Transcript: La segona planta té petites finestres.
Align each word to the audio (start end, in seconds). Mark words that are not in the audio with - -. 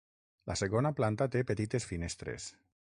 La 0.51 0.55
segona 0.61 0.93
planta 1.01 1.29
té 1.37 1.45
petites 1.53 1.89
finestres. 1.93 2.53